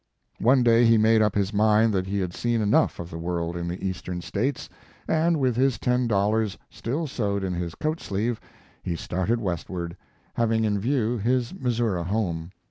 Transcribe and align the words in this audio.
One 0.39 0.63
day 0.63 0.83
he 0.83 0.97
made 0.97 1.21
up 1.21 1.35
his 1.35 1.53
mind 1.53 1.93
that 1.93 2.07
he 2.07 2.17
had 2.21 2.33
seen 2.33 2.59
enough 2.59 2.97
of 2.97 3.11
the 3.11 3.19
world 3.19 3.55
in 3.55 3.67
the 3.67 3.85
Eastern 3.87 4.19
States, 4.23 4.67
and, 5.07 5.39
with 5.39 5.55
his 5.55 5.77
ten 5.77 6.07
dollars 6.07 6.57
still 6.71 7.05
sewed 7.05 7.43
in 7.43 7.53
his 7.53 7.75
coat 7.75 7.99
sleeve, 8.01 8.41
he 8.81 8.95
started 8.95 9.39
westward, 9.39 9.95
having 10.33 10.63
in 10.65 10.79
view 10.79 11.19
his 11.19 11.53
Missouri 11.53 12.03
home. 12.03 12.49